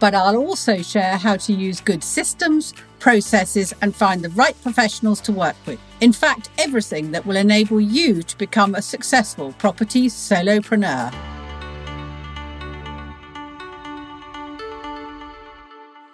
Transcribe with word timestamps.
But 0.00 0.14
I'll 0.14 0.38
also 0.38 0.80
share 0.80 1.18
how 1.18 1.36
to 1.36 1.52
use 1.52 1.80
good 1.80 2.02
systems, 2.02 2.72
processes, 2.98 3.74
and 3.82 3.94
find 3.94 4.24
the 4.24 4.30
right 4.30 4.60
professionals 4.62 5.20
to 5.20 5.32
work 5.32 5.56
with. 5.66 5.78
In 6.00 6.14
fact, 6.14 6.48
everything 6.56 7.10
that 7.12 7.26
will 7.26 7.36
enable 7.36 7.80
you 7.80 8.22
to 8.22 8.38
become 8.38 8.74
a 8.74 8.80
successful 8.80 9.52
property 9.58 10.06
solopreneur. 10.06 11.12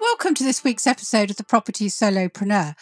Welcome 0.00 0.34
to 0.34 0.44
this 0.44 0.64
week's 0.64 0.88
episode 0.88 1.30
of 1.30 1.36
the 1.36 1.44
Property 1.44 1.86
Solopreneur. 1.86 2.74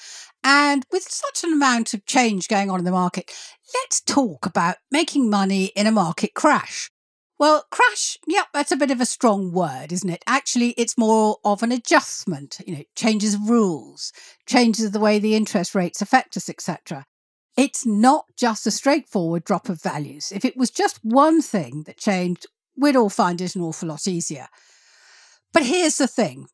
And 0.42 0.84
with 0.90 1.02
such 1.02 1.44
an 1.44 1.52
amount 1.52 1.92
of 1.92 2.06
change 2.06 2.48
going 2.48 2.70
on 2.70 2.78
in 2.78 2.84
the 2.86 2.90
market, 2.90 3.30
let's 3.74 4.00
talk 4.00 4.46
about 4.46 4.76
making 4.90 5.28
money 5.28 5.66
in 5.76 5.86
a 5.86 5.92
market 5.92 6.32
crash. 6.32 6.90
Well, 7.36 7.64
crash, 7.70 8.16
yep, 8.28 8.46
that's 8.52 8.70
a 8.70 8.76
bit 8.76 8.92
of 8.92 9.00
a 9.00 9.06
strong 9.06 9.50
word, 9.50 9.90
isn't 9.90 10.08
it? 10.08 10.22
Actually, 10.26 10.70
it's 10.70 10.96
more 10.96 11.38
of 11.44 11.62
an 11.62 11.72
adjustment, 11.72 12.60
you 12.64 12.76
know, 12.76 12.84
changes 12.94 13.34
of 13.34 13.50
rules, 13.50 14.12
changes 14.46 14.86
of 14.86 14.92
the 14.92 15.00
way 15.00 15.18
the 15.18 15.34
interest 15.34 15.74
rates 15.74 16.00
affect 16.00 16.36
us, 16.36 16.48
etc. 16.48 17.06
It's 17.56 17.84
not 17.84 18.26
just 18.36 18.66
a 18.66 18.70
straightforward 18.70 19.44
drop 19.44 19.68
of 19.68 19.82
values. 19.82 20.30
If 20.32 20.44
it 20.44 20.56
was 20.56 20.70
just 20.70 21.00
one 21.02 21.42
thing 21.42 21.82
that 21.86 21.98
changed, 21.98 22.46
we'd 22.76 22.96
all 22.96 23.10
find 23.10 23.40
it 23.40 23.56
an 23.56 23.62
awful 23.62 23.88
lot 23.88 24.06
easier. 24.06 24.46
But 25.52 25.64
here's 25.64 25.98
the 25.98 26.06
thing 26.06 26.46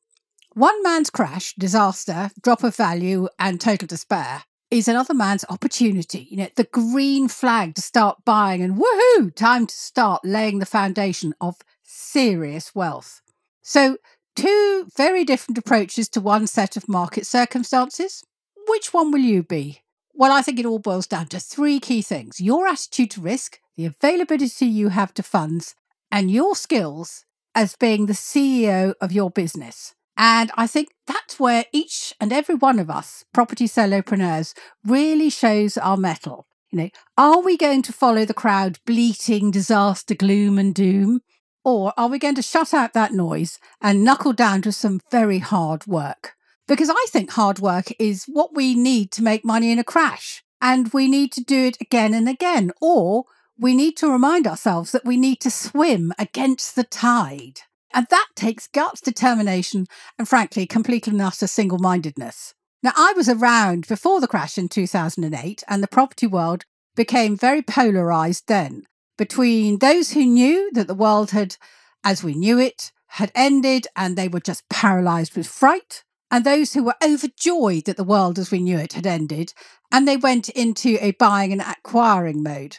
one 0.54 0.82
man's 0.82 1.10
crash, 1.10 1.54
disaster, 1.58 2.30
drop 2.42 2.64
of 2.64 2.74
value, 2.74 3.28
and 3.38 3.60
total 3.60 3.86
despair 3.86 4.44
is 4.70 4.88
another 4.88 5.14
man's 5.14 5.44
opportunity. 5.48 6.28
You 6.30 6.36
know, 6.38 6.48
the 6.56 6.64
green 6.64 7.28
flag 7.28 7.74
to 7.74 7.82
start 7.82 8.24
buying 8.24 8.62
and 8.62 8.76
woohoo, 8.76 9.34
time 9.34 9.66
to 9.66 9.74
start 9.74 10.24
laying 10.24 10.58
the 10.58 10.66
foundation 10.66 11.34
of 11.40 11.56
serious 11.82 12.74
wealth. 12.74 13.20
So, 13.62 13.98
two 14.36 14.86
very 14.96 15.24
different 15.24 15.58
approaches 15.58 16.08
to 16.10 16.20
one 16.20 16.46
set 16.46 16.76
of 16.76 16.88
market 16.88 17.26
circumstances. 17.26 18.24
Which 18.68 18.94
one 18.94 19.10
will 19.10 19.20
you 19.20 19.42
be? 19.42 19.82
Well, 20.14 20.32
I 20.32 20.42
think 20.42 20.58
it 20.58 20.66
all 20.66 20.78
boils 20.78 21.06
down 21.06 21.26
to 21.28 21.40
three 21.40 21.80
key 21.80 22.02
things 22.02 22.40
your 22.40 22.66
attitude 22.66 23.10
to 23.12 23.20
risk, 23.20 23.58
the 23.76 23.86
availability 23.86 24.66
you 24.66 24.88
have 24.90 25.12
to 25.14 25.22
funds, 25.22 25.74
and 26.10 26.30
your 26.30 26.54
skills 26.54 27.24
as 27.54 27.76
being 27.76 28.06
the 28.06 28.12
CEO 28.12 28.94
of 29.00 29.12
your 29.12 29.30
business. 29.30 29.94
And 30.22 30.50
I 30.54 30.66
think 30.66 30.90
that's 31.06 31.40
where 31.40 31.64
each 31.72 32.12
and 32.20 32.30
every 32.30 32.54
one 32.54 32.78
of 32.78 32.90
us, 32.90 33.24
property 33.32 33.64
solopreneurs, 33.64 34.52
really 34.84 35.30
shows 35.30 35.78
our 35.78 35.96
mettle. 35.96 36.46
You 36.70 36.78
know, 36.78 36.88
are 37.16 37.40
we 37.40 37.56
going 37.56 37.80
to 37.80 37.92
follow 37.94 38.26
the 38.26 38.34
crowd 38.34 38.80
bleating 38.84 39.50
disaster, 39.50 40.14
gloom, 40.14 40.58
and 40.58 40.74
doom? 40.74 41.20
Or 41.64 41.94
are 41.96 42.08
we 42.08 42.18
going 42.18 42.34
to 42.34 42.42
shut 42.42 42.74
out 42.74 42.92
that 42.92 43.14
noise 43.14 43.58
and 43.80 44.04
knuckle 44.04 44.34
down 44.34 44.60
to 44.62 44.72
some 44.72 45.00
very 45.10 45.38
hard 45.38 45.86
work? 45.86 46.34
Because 46.68 46.90
I 46.90 47.06
think 47.08 47.30
hard 47.30 47.58
work 47.58 47.90
is 47.98 48.24
what 48.24 48.54
we 48.54 48.74
need 48.74 49.10
to 49.12 49.22
make 49.22 49.42
money 49.42 49.72
in 49.72 49.78
a 49.78 49.84
crash. 49.84 50.44
And 50.60 50.92
we 50.92 51.08
need 51.08 51.32
to 51.32 51.42
do 51.42 51.64
it 51.64 51.78
again 51.80 52.12
and 52.12 52.28
again. 52.28 52.72
Or 52.82 53.24
we 53.58 53.74
need 53.74 53.96
to 53.96 54.12
remind 54.12 54.46
ourselves 54.46 54.92
that 54.92 55.06
we 55.06 55.16
need 55.16 55.40
to 55.40 55.50
swim 55.50 56.12
against 56.18 56.76
the 56.76 56.84
tide. 56.84 57.62
And 57.92 58.06
that 58.10 58.28
takes 58.36 58.68
guts, 58.68 59.00
determination, 59.00 59.86
and 60.18 60.28
frankly, 60.28 60.66
complete 60.66 61.06
and 61.06 61.20
utter 61.20 61.46
single 61.46 61.78
mindedness. 61.78 62.54
Now, 62.82 62.92
I 62.96 63.12
was 63.16 63.28
around 63.28 63.86
before 63.88 64.20
the 64.20 64.28
crash 64.28 64.56
in 64.56 64.68
2008, 64.68 65.64
and 65.68 65.82
the 65.82 65.88
property 65.88 66.26
world 66.26 66.64
became 66.96 67.36
very 67.36 67.62
polarized 67.62 68.44
then 68.46 68.84
between 69.20 69.80
those 69.80 70.12
who 70.12 70.24
knew 70.24 70.70
that 70.72 70.86
the 70.86 70.94
world 70.94 71.32
had, 71.32 71.56
as 72.02 72.24
we 72.24 72.32
knew 72.32 72.58
it, 72.58 72.90
had 73.06 73.30
ended 73.34 73.86
and 73.94 74.16
they 74.16 74.28
were 74.28 74.40
just 74.40 74.66
paralyzed 74.70 75.36
with 75.36 75.46
fright, 75.46 76.04
and 76.30 76.42
those 76.42 76.72
who 76.72 76.82
were 76.82 76.94
overjoyed 77.04 77.84
that 77.84 77.98
the 77.98 78.04
world 78.04 78.38
as 78.38 78.50
we 78.50 78.60
knew 78.60 78.78
it 78.78 78.94
had 78.94 79.06
ended 79.06 79.52
and 79.92 80.06
they 80.06 80.16
went 80.16 80.48
into 80.48 80.96
a 81.00 81.10
buying 81.12 81.52
and 81.52 81.60
acquiring 81.60 82.42
mode. 82.42 82.78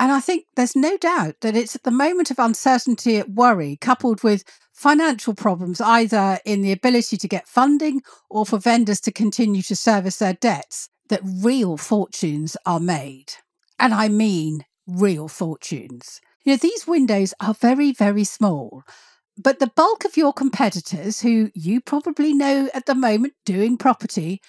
And 0.00 0.10
I 0.10 0.20
think 0.20 0.46
there's 0.56 0.74
no 0.74 0.96
doubt 0.96 1.36
that 1.42 1.54
it's 1.54 1.76
at 1.76 1.82
the 1.82 1.90
moment 1.90 2.30
of 2.30 2.38
uncertainty, 2.38 3.22
worry, 3.24 3.76
coupled 3.82 4.22
with 4.22 4.44
financial 4.72 5.34
problems, 5.34 5.78
either 5.78 6.38
in 6.46 6.62
the 6.62 6.72
ability 6.72 7.18
to 7.18 7.28
get 7.28 7.46
funding 7.46 8.00
or 8.30 8.46
for 8.46 8.56
vendors 8.56 8.98
to 9.02 9.12
continue 9.12 9.60
to 9.60 9.76
service 9.76 10.16
their 10.16 10.32
debts, 10.32 10.88
that 11.10 11.20
real 11.22 11.76
fortunes 11.76 12.56
are 12.64 12.80
made. 12.80 13.26
And 13.78 13.92
I 13.92 14.08
mean 14.08 14.64
real 14.86 15.28
fortunes. 15.28 16.22
You 16.44 16.54
know, 16.54 16.56
these 16.56 16.86
windows 16.86 17.34
are 17.38 17.52
very, 17.52 17.92
very 17.92 18.24
small. 18.24 18.84
But 19.36 19.58
the 19.58 19.70
bulk 19.76 20.06
of 20.06 20.16
your 20.16 20.32
competitors, 20.32 21.20
who 21.20 21.50
you 21.54 21.82
probably 21.82 22.32
know 22.32 22.70
at 22.72 22.86
the 22.86 22.94
moment 22.94 23.34
doing 23.44 23.76
property, 23.76 24.40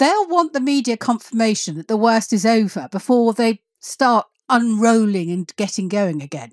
they'll 0.00 0.26
want 0.26 0.52
the 0.52 0.60
media 0.60 0.96
confirmation 0.96 1.76
that 1.76 1.86
the 1.86 1.96
worst 1.96 2.32
is 2.32 2.44
over 2.44 2.88
before 2.90 3.32
they 3.32 3.60
start 3.80 4.26
unrolling 4.50 5.30
and 5.30 5.50
getting 5.56 5.88
going 5.88 6.20
again 6.20 6.52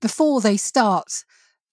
before 0.00 0.40
they 0.40 0.56
start 0.56 1.24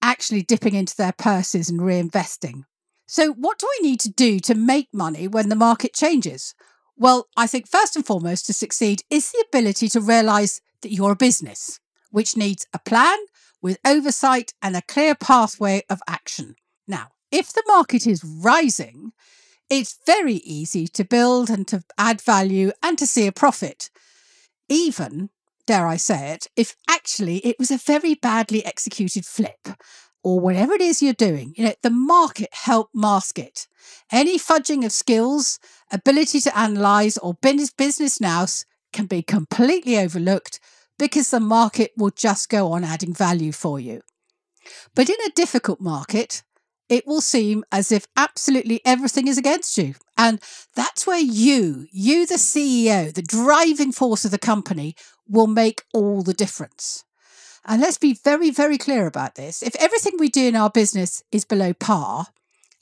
actually 0.01 0.43
dipping 0.43 0.75
into 0.75 0.95
their 0.95 1.13
purses 1.13 1.69
and 1.69 1.79
reinvesting. 1.79 2.63
So, 3.07 3.31
what 3.33 3.59
do 3.59 3.67
we 3.79 3.89
need 3.89 3.99
to 4.01 4.11
do 4.11 4.39
to 4.41 4.55
make 4.55 4.89
money 4.93 5.27
when 5.27 5.49
the 5.49 5.55
market 5.55 5.93
changes? 5.93 6.53
Well, 6.95 7.27
I 7.35 7.47
think 7.47 7.67
first 7.67 7.95
and 7.95 8.05
foremost 8.05 8.45
to 8.45 8.53
succeed 8.53 9.01
is 9.09 9.31
the 9.31 9.43
ability 9.47 9.89
to 9.89 10.01
realize 10.01 10.61
that 10.81 10.91
you're 10.91 11.11
a 11.11 11.15
business, 11.15 11.79
which 12.11 12.37
needs 12.37 12.67
a 12.73 12.79
plan 12.79 13.17
with 13.61 13.79
oversight 13.85 14.53
and 14.61 14.75
a 14.75 14.81
clear 14.81 15.15
pathway 15.15 15.83
of 15.89 16.01
action. 16.07 16.55
Now, 16.87 17.09
if 17.31 17.51
the 17.51 17.63
market 17.67 18.05
is 18.05 18.23
rising, 18.23 19.13
it's 19.69 19.99
very 20.05 20.35
easy 20.35 20.87
to 20.87 21.03
build 21.03 21.49
and 21.49 21.67
to 21.69 21.83
add 21.97 22.21
value 22.21 22.71
and 22.83 22.97
to 22.99 23.07
see 23.07 23.25
a 23.25 23.31
profit, 23.31 23.89
even 24.69 25.29
dare 25.65 25.87
I 25.87 25.97
say 25.97 26.31
it, 26.31 26.47
if 26.55 26.75
actually 26.89 27.37
it 27.37 27.57
was 27.59 27.71
a 27.71 27.77
very 27.77 28.15
badly 28.15 28.65
executed 28.65 29.25
flip 29.25 29.67
or 30.23 30.39
whatever 30.39 30.73
it 30.73 30.81
is 30.81 31.01
you're 31.01 31.13
doing, 31.13 31.53
you 31.57 31.65
know, 31.65 31.73
the 31.81 31.89
market 31.89 32.49
helped 32.53 32.95
mask 32.95 33.37
it. 33.37 33.67
Any 34.11 34.39
fudging 34.39 34.85
of 34.85 34.91
skills, 34.91 35.59
ability 35.91 36.39
to 36.41 36.57
analyze, 36.57 37.17
or 37.17 37.35
business 37.41 38.21
nous 38.21 38.65
can 38.93 39.05
be 39.05 39.21
completely 39.21 39.97
overlooked 39.97 40.59
because 40.97 41.29
the 41.29 41.39
market 41.39 41.91
will 41.97 42.11
just 42.11 42.49
go 42.49 42.71
on 42.71 42.83
adding 42.83 43.13
value 43.13 43.51
for 43.51 43.79
you. 43.79 44.01
But 44.95 45.09
in 45.09 45.17
a 45.25 45.31
difficult 45.31 45.81
market, 45.81 46.43
it 46.89 47.07
will 47.07 47.21
seem 47.21 47.63
as 47.71 47.91
if 47.91 48.07
absolutely 48.15 48.81
everything 48.85 49.27
is 49.27 49.37
against 49.37 49.77
you. 49.77 49.95
And 50.17 50.39
that's 50.75 51.07
where 51.07 51.19
you, 51.19 51.87
you, 51.91 52.25
the 52.25 52.35
CEO, 52.35 53.13
the 53.13 53.21
driving 53.21 53.91
force 53.91 54.25
of 54.25 54.31
the 54.31 54.37
company, 54.37 54.95
will 55.27 55.47
make 55.47 55.83
all 55.93 56.21
the 56.21 56.33
difference. 56.33 57.03
And 57.65 57.81
let's 57.81 57.97
be 57.97 58.13
very, 58.13 58.51
very 58.51 58.77
clear 58.77 59.07
about 59.07 59.35
this. 59.35 59.63
If 59.63 59.75
everything 59.75 60.13
we 60.19 60.29
do 60.29 60.47
in 60.47 60.55
our 60.55 60.69
business 60.69 61.23
is 61.31 61.45
below 61.45 61.73
par, 61.73 62.27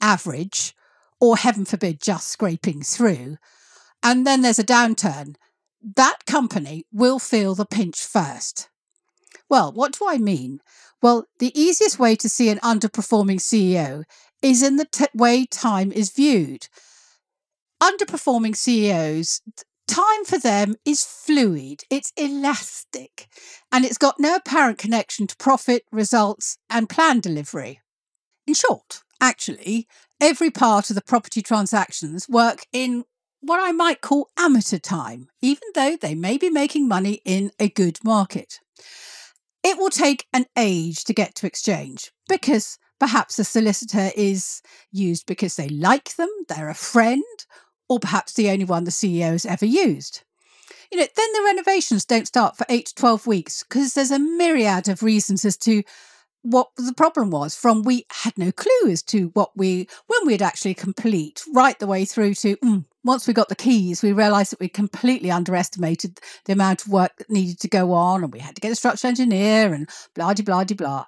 average, 0.00 0.74
or 1.20 1.36
heaven 1.36 1.64
forbid, 1.64 2.00
just 2.00 2.28
scraping 2.28 2.82
through, 2.82 3.36
and 4.02 4.26
then 4.26 4.42
there's 4.42 4.58
a 4.58 4.64
downturn, 4.64 5.36
that 5.96 6.26
company 6.26 6.84
will 6.92 7.18
feel 7.18 7.54
the 7.54 7.64
pinch 7.64 8.00
first. 8.00 8.68
Well, 9.48 9.72
what 9.72 9.98
do 9.98 10.06
I 10.08 10.18
mean? 10.18 10.60
Well, 11.00 11.26
the 11.38 11.52
easiest 11.60 11.98
way 11.98 12.16
to 12.16 12.28
see 12.28 12.48
an 12.48 12.58
underperforming 12.58 13.38
CEO 13.38 14.04
is 14.40 14.62
in 14.62 14.76
the 14.76 14.84
t- 14.84 15.06
way 15.14 15.46
time 15.46 15.92
is 15.92 16.10
viewed. 16.10 16.68
Underperforming 17.82 18.56
CEOs, 18.56 19.42
time 19.92 20.24
for 20.24 20.38
them 20.38 20.74
is 20.84 21.04
fluid, 21.04 21.82
it's 21.90 22.12
elastic, 22.16 23.28
and 23.70 23.84
it's 23.84 23.98
got 23.98 24.18
no 24.18 24.36
apparent 24.36 24.78
connection 24.78 25.26
to 25.26 25.36
profit, 25.36 25.84
results, 25.92 26.56
and 26.70 26.88
plan 26.88 27.20
delivery. 27.20 27.80
In 28.46 28.54
short, 28.54 29.02
actually, 29.20 29.86
every 30.20 30.50
part 30.50 30.88
of 30.88 30.96
the 30.96 31.02
property 31.02 31.42
transactions 31.42 32.26
work 32.28 32.60
in 32.72 33.04
what 33.40 33.60
I 33.60 33.72
might 33.72 34.00
call 34.00 34.30
amateur 34.38 34.78
time, 34.78 35.28
even 35.42 35.68
though 35.74 35.96
they 35.96 36.14
may 36.14 36.38
be 36.38 36.48
making 36.48 36.88
money 36.88 37.20
in 37.24 37.50
a 37.58 37.68
good 37.68 37.98
market. 38.02 38.60
It 39.62 39.76
will 39.76 39.90
take 39.90 40.26
an 40.32 40.46
age 40.56 41.04
to 41.04 41.12
get 41.12 41.34
to 41.36 41.46
exchange 41.46 42.12
because 42.28 42.78
perhaps 42.98 43.36
the 43.36 43.44
solicitor 43.44 44.10
is 44.16 44.62
used 44.90 45.26
because 45.26 45.56
they 45.56 45.68
like 45.68 46.16
them, 46.16 46.30
they're 46.48 46.68
a 46.68 46.74
friend, 46.74 47.22
or 47.92 48.00
perhaps 48.00 48.32
the 48.32 48.48
only 48.48 48.64
one 48.64 48.84
the 48.84 48.90
CEO 48.90 49.32
has 49.32 49.44
ever 49.44 49.66
used. 49.66 50.22
You 50.90 50.98
know, 50.98 51.06
then 51.14 51.32
the 51.32 51.42
renovations 51.44 52.04
don't 52.04 52.26
start 52.26 52.56
for 52.56 52.66
eight 52.68 52.86
to 52.86 52.94
12 52.94 53.26
weeks 53.26 53.62
because 53.62 53.94
there's 53.94 54.10
a 54.10 54.18
myriad 54.18 54.88
of 54.88 55.02
reasons 55.02 55.44
as 55.44 55.56
to 55.58 55.82
what 56.42 56.70
the 56.76 56.94
problem 56.94 57.30
was 57.30 57.54
from 57.54 57.82
we 57.82 58.04
had 58.10 58.36
no 58.36 58.50
clue 58.50 58.90
as 58.90 59.00
to 59.00 59.28
what 59.34 59.50
we 59.56 59.86
when 60.08 60.26
we'd 60.26 60.42
actually 60.42 60.74
complete 60.74 61.40
right 61.54 61.78
the 61.78 61.86
way 61.86 62.04
through 62.04 62.34
to 62.34 62.56
mm, 62.56 62.84
once 63.04 63.28
we 63.28 63.32
got 63.32 63.48
the 63.48 63.54
keys 63.54 64.02
we 64.02 64.12
realized 64.12 64.50
that 64.50 64.58
we 64.58 64.68
completely 64.68 65.30
underestimated 65.30 66.18
the 66.46 66.52
amount 66.52 66.82
of 66.82 66.88
work 66.88 67.12
that 67.16 67.30
needed 67.30 67.60
to 67.60 67.68
go 67.68 67.92
on 67.92 68.24
and 68.24 68.32
we 68.32 68.40
had 68.40 68.56
to 68.56 68.60
get 68.60 68.72
a 68.72 68.74
structural 68.74 69.08
engineer 69.08 69.72
and 69.72 69.88
blah 70.16 70.34
de 70.34 70.42
blah 70.42 70.64
de 70.64 70.74
blah 70.74 71.04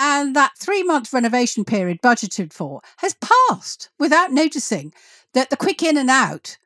and 0.00 0.34
that 0.34 0.50
three 0.58 0.82
month 0.82 1.12
renovation 1.12 1.64
period 1.64 2.02
budgeted 2.02 2.52
for 2.52 2.80
has 2.96 3.14
passed 3.20 3.90
without 4.00 4.32
noticing 4.32 4.92
that 5.34 5.50
the 5.50 5.56
quick 5.56 5.82
in 5.82 5.96
and 5.96 6.10
out 6.10 6.56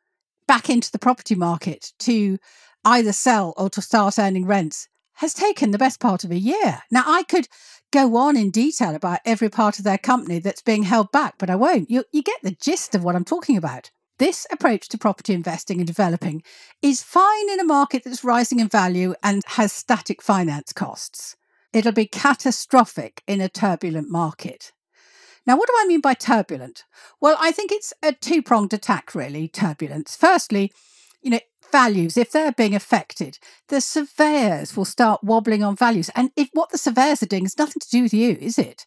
back 0.46 0.70
into 0.70 0.90
the 0.90 0.98
property 0.98 1.34
market 1.34 1.92
to 2.00 2.38
either 2.84 3.12
sell 3.12 3.52
or 3.56 3.68
to 3.70 3.82
start 3.82 4.18
earning 4.18 4.46
rents 4.46 4.88
has 5.14 5.34
taken 5.34 5.72
the 5.72 5.78
best 5.78 5.98
part 5.98 6.22
of 6.22 6.30
a 6.30 6.38
year. 6.38 6.82
Now, 6.90 7.02
I 7.04 7.24
could 7.24 7.48
go 7.92 8.16
on 8.16 8.36
in 8.36 8.50
detail 8.50 8.94
about 8.94 9.18
every 9.24 9.48
part 9.48 9.78
of 9.78 9.84
their 9.84 9.98
company 9.98 10.38
that's 10.38 10.62
being 10.62 10.84
held 10.84 11.10
back, 11.10 11.34
but 11.38 11.50
I 11.50 11.56
won't. 11.56 11.90
You, 11.90 12.04
you 12.12 12.22
get 12.22 12.40
the 12.42 12.56
gist 12.60 12.94
of 12.94 13.02
what 13.02 13.16
I'm 13.16 13.24
talking 13.24 13.56
about. 13.56 13.90
This 14.18 14.46
approach 14.50 14.88
to 14.88 14.98
property 14.98 15.32
investing 15.32 15.78
and 15.78 15.86
developing 15.86 16.42
is 16.82 17.02
fine 17.02 17.50
in 17.50 17.60
a 17.60 17.64
market 17.64 18.02
that's 18.04 18.24
rising 18.24 18.60
in 18.60 18.68
value 18.68 19.14
and 19.22 19.42
has 19.46 19.72
static 19.72 20.22
finance 20.22 20.72
costs. 20.72 21.36
It'll 21.72 21.92
be 21.92 22.06
catastrophic 22.06 23.22
in 23.26 23.40
a 23.40 23.48
turbulent 23.48 24.10
market. 24.10 24.72
Now, 25.48 25.56
what 25.56 25.66
do 25.66 25.74
I 25.78 25.86
mean 25.86 26.02
by 26.02 26.12
turbulent? 26.12 26.84
Well, 27.22 27.38
I 27.40 27.52
think 27.52 27.72
it's 27.72 27.94
a 28.02 28.12
two 28.12 28.42
pronged 28.42 28.74
attack, 28.74 29.14
really, 29.14 29.48
turbulence. 29.48 30.14
Firstly, 30.14 30.70
you 31.22 31.30
know, 31.30 31.40
values, 31.72 32.18
if 32.18 32.30
they're 32.30 32.52
being 32.52 32.74
affected, 32.74 33.38
the 33.68 33.80
surveyors 33.80 34.76
will 34.76 34.84
start 34.84 35.24
wobbling 35.24 35.62
on 35.62 35.74
values. 35.74 36.10
And 36.14 36.32
if 36.36 36.50
what 36.52 36.70
the 36.70 36.76
surveyors 36.76 37.22
are 37.22 37.26
doing 37.26 37.44
has 37.44 37.56
nothing 37.56 37.80
to 37.80 37.88
do 37.88 38.02
with 38.02 38.12
you, 38.12 38.36
is 38.38 38.58
it? 38.58 38.84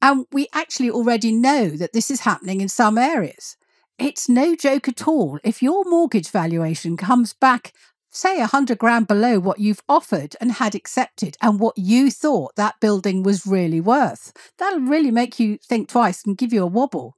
And 0.00 0.26
we 0.30 0.46
actually 0.54 0.90
already 0.90 1.32
know 1.32 1.70
that 1.70 1.92
this 1.92 2.08
is 2.08 2.20
happening 2.20 2.60
in 2.60 2.68
some 2.68 2.98
areas. 2.98 3.56
It's 3.98 4.28
no 4.28 4.54
joke 4.54 4.86
at 4.86 5.08
all. 5.08 5.40
If 5.42 5.60
your 5.60 5.82
mortgage 5.86 6.30
valuation 6.30 6.96
comes 6.96 7.32
back, 7.32 7.72
say, 8.16 8.40
a 8.40 8.46
hundred 8.46 8.78
grand 8.78 9.06
below 9.06 9.38
what 9.38 9.60
you've 9.60 9.82
offered 9.88 10.34
and 10.40 10.52
had 10.52 10.74
accepted 10.74 11.36
and 11.40 11.60
what 11.60 11.76
you 11.76 12.10
thought 12.10 12.56
that 12.56 12.80
building 12.80 13.22
was 13.22 13.46
really 13.46 13.80
worth, 13.80 14.32
that'll 14.58 14.80
really 14.80 15.10
make 15.10 15.38
you 15.38 15.58
think 15.58 15.88
twice 15.88 16.24
and 16.24 16.38
give 16.38 16.52
you 16.52 16.62
a 16.62 16.66
wobble. 16.66 17.16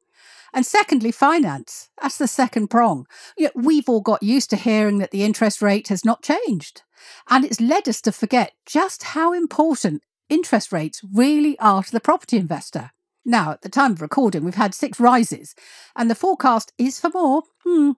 And 0.52 0.64
secondly, 0.64 1.12
finance. 1.12 1.90
That's 2.00 2.18
the 2.18 2.26
second 2.26 2.68
prong. 2.68 3.06
We've 3.54 3.88
all 3.88 4.00
got 4.00 4.22
used 4.22 4.50
to 4.50 4.56
hearing 4.56 4.98
that 4.98 5.10
the 5.10 5.24
interest 5.24 5.60
rate 5.60 5.88
has 5.88 6.04
not 6.04 6.22
changed. 6.22 6.82
And 7.28 7.44
it's 7.44 7.60
led 7.60 7.88
us 7.88 8.00
to 8.02 8.12
forget 8.12 8.52
just 8.66 9.02
how 9.02 9.32
important 9.32 10.02
interest 10.28 10.72
rates 10.72 11.02
really 11.14 11.58
are 11.58 11.82
to 11.82 11.92
the 11.92 12.00
property 12.00 12.36
investor. 12.36 12.90
Now, 13.28 13.50
at 13.50 13.60
the 13.60 13.68
time 13.68 13.92
of 13.92 14.00
recording, 14.00 14.42
we've 14.42 14.54
had 14.54 14.74
six 14.74 14.98
rises, 14.98 15.54
and 15.94 16.10
the 16.10 16.14
forecast 16.14 16.72
is 16.78 16.98
for 16.98 17.10
more, 17.10 17.42
hmm, 17.62 17.90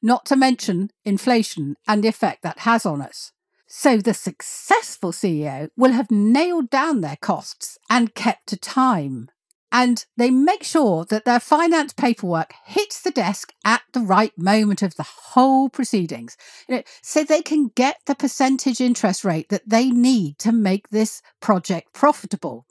not 0.00 0.24
to 0.26 0.36
mention 0.36 0.90
inflation 1.04 1.74
and 1.88 2.04
the 2.04 2.08
effect 2.08 2.42
that 2.42 2.60
has 2.60 2.86
on 2.86 3.02
us. 3.02 3.32
So, 3.66 3.98
the 3.98 4.14
successful 4.14 5.10
CEO 5.10 5.70
will 5.76 5.90
have 5.90 6.12
nailed 6.12 6.70
down 6.70 7.00
their 7.00 7.16
costs 7.20 7.78
and 7.90 8.14
kept 8.14 8.46
to 8.46 8.56
time 8.56 9.28
and 9.72 10.06
they 10.16 10.30
make 10.30 10.62
sure 10.62 11.04
that 11.06 11.24
their 11.24 11.40
finance 11.40 11.92
paperwork 11.92 12.54
hits 12.64 13.02
the 13.02 13.10
desk 13.10 13.52
at 13.64 13.82
the 13.92 14.00
right 14.00 14.32
moment 14.38 14.82
of 14.82 14.94
the 14.94 15.02
whole 15.02 15.68
proceedings 15.68 16.36
you 16.68 16.76
know, 16.76 16.82
so 17.02 17.24
they 17.24 17.42
can 17.42 17.72
get 17.74 17.96
the 18.06 18.14
percentage 18.14 18.80
interest 18.80 19.24
rate 19.24 19.48
that 19.48 19.68
they 19.68 19.90
need 19.90 20.38
to 20.38 20.52
make 20.52 20.90
this 20.90 21.20
project 21.40 21.92
profitable. 21.92 22.66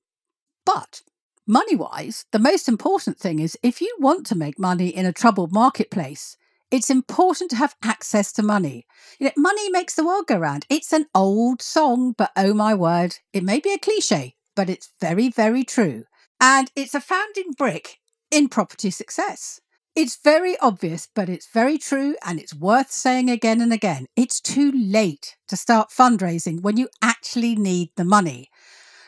But 0.66 1.02
money 1.48 1.76
wise, 1.76 2.26
the 2.32 2.40
most 2.40 2.68
important 2.68 3.18
thing 3.18 3.40
is 3.40 3.58
if 3.62 3.82
you 3.82 3.96
want 4.00 4.26
to 4.28 4.36
make 4.36 4.60
money 4.60 4.90
in 4.90 5.06
a 5.06 5.14
troubled 5.14 5.52
marketplace, 5.52 6.38
it's 6.72 6.90
important 6.90 7.52
to 7.52 7.58
have 7.58 7.76
access 7.84 8.32
to 8.34 8.44
money. 8.44 8.86
You 9.20 9.28
know, 9.28 9.32
money 9.38 9.70
makes 9.70 9.94
the 9.94 10.06
world 10.06 10.28
go 10.28 10.38
round. 10.38 10.66
It's 10.70 10.92
an 10.92 11.06
old 11.14 11.62
song, 11.62 12.14
but 12.18 12.32
oh 12.36 12.54
my 12.54 12.74
word, 12.74 13.18
it 13.34 13.44
may 13.44 13.60
be 13.60 13.72
a 13.72 13.78
cliche, 13.78 14.36
but 14.56 14.70
it's 14.70 14.90
very, 15.00 15.30
very 15.30 15.64
true. 15.64 16.06
And 16.42 16.72
it's 16.76 16.96
a 16.96 17.02
founding 17.02 17.52
brick 17.58 18.00
in 18.32 18.50
property 18.50 18.90
success. 18.90 19.62
It's 19.96 20.20
very 20.22 20.58
obvious, 20.60 21.08
but 21.16 21.30
it's 21.30 21.48
very 21.48 21.78
true 21.78 22.18
and 22.26 22.38
it's 22.38 22.54
worth 22.54 22.92
saying 22.92 23.30
again 23.30 23.62
and 23.62 23.72
again. 23.72 24.08
It's 24.18 24.42
too 24.42 24.72
late 24.76 25.38
to 25.48 25.56
start 25.56 25.90
fundraising 25.90 26.62
when 26.62 26.76
you 26.76 26.90
actually 27.02 27.56
need 27.56 27.92
the 27.96 28.04
money. 28.04 28.50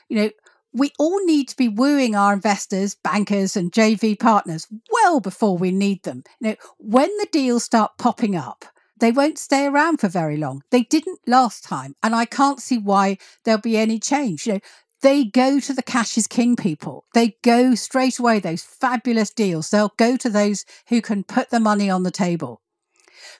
You 0.07 0.17
know, 0.17 0.29
we 0.77 0.91
all 0.99 1.23
need 1.25 1.49
to 1.49 1.57
be 1.57 1.67
wooing 1.67 2.15
our 2.15 2.33
investors, 2.33 2.95
bankers, 2.95 3.57
and 3.57 3.71
JV 3.71 4.17
partners 4.19 4.67
well 4.91 5.19
before 5.19 5.57
we 5.57 5.71
need 5.71 6.03
them. 6.03 6.23
You 6.39 6.49
know, 6.49 6.55
when 6.77 7.09
the 7.17 7.27
deals 7.31 7.63
start 7.63 7.97
popping 7.97 8.35
up, 8.35 8.65
they 8.99 9.11
won't 9.11 9.37
stay 9.37 9.65
around 9.65 9.97
for 9.97 10.07
very 10.07 10.37
long. 10.37 10.63
They 10.71 10.83
didn't 10.83 11.19
last 11.27 11.63
time, 11.63 11.95
and 12.01 12.15
I 12.15 12.25
can't 12.25 12.61
see 12.61 12.77
why 12.77 13.17
there'll 13.43 13.61
be 13.61 13.77
any 13.77 13.99
change. 13.99 14.47
You 14.47 14.53
know, 14.53 14.59
they 15.01 15.25
go 15.25 15.59
to 15.59 15.73
the 15.73 15.83
cash 15.83 16.17
is 16.17 16.27
king 16.27 16.55
people. 16.55 17.05
They 17.13 17.37
go 17.43 17.75
straight 17.75 18.17
away, 18.17 18.39
those 18.39 18.63
fabulous 18.63 19.31
deals. 19.31 19.69
They'll 19.69 19.93
go 19.97 20.17
to 20.17 20.29
those 20.29 20.65
who 20.89 21.01
can 21.01 21.23
put 21.23 21.49
the 21.49 21.59
money 21.59 21.89
on 21.89 22.03
the 22.03 22.11
table. 22.11 22.61